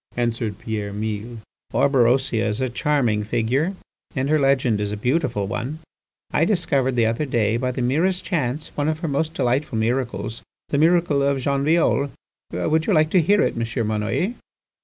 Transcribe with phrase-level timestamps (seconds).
[0.17, 1.37] answered Pierre Mille.
[1.71, 3.75] "Orberosia is a charming figure
[4.15, 5.77] and her legend is a beautiful one.
[6.33, 10.41] I discovered the other day by the merest chance, one of her most delightful miracles,
[10.69, 12.09] the miracle of Jean Violle.
[12.51, 13.87] Would you like to hear it, M.
[13.87, 14.33] Monnoyer?"